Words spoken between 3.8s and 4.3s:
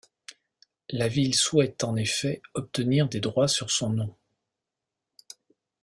nom.